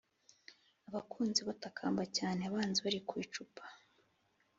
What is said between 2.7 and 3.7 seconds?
bari ku icupa